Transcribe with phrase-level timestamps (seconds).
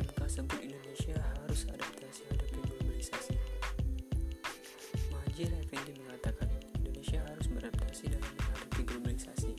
[0.00, 1.12] PMK sebut Indonesia
[1.44, 3.36] harus adaptasi hadapi globalisasi.
[5.12, 6.48] Majelis Effendi mengatakan,
[6.80, 9.52] Indonesia harus beradaptasi dalam menghadapi globalisasi,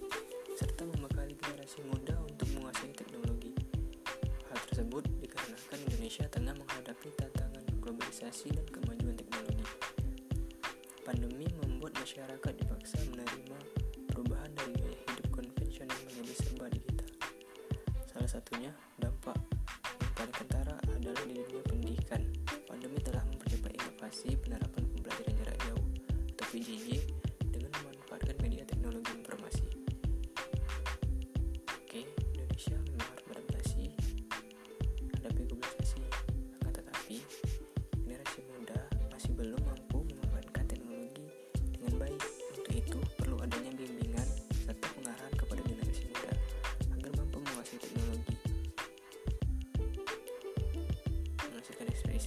[0.58, 3.54] serta membekali generasi muda untuk menguasai teknologi.
[4.50, 9.66] Hal tersebut dikarenakan Indonesia tengah menghadapi tantangan globalisasi dan kemajuan teknologi.
[11.06, 13.60] Pandemi membuat masyarakat dipaksa menerima
[14.10, 17.10] perubahan dari gaya hidup konvensional menjadi serba digital.
[18.10, 19.51] Salah satunya dampak
[20.22, 22.22] peran tentara adalah di dunia pendidikan.
[22.70, 24.81] Pandemi telah mempercepat inovasi penerapan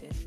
[0.00, 0.23] veces.